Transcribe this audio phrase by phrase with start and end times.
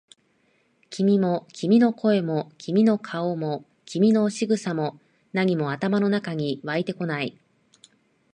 [0.89, 4.99] 君も、君の声も、君の顔も、君の仕草も、
[5.31, 7.37] 何も頭の中に湧いてこない。